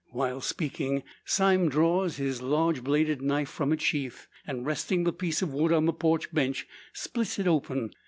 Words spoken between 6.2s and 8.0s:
bench, splits it open.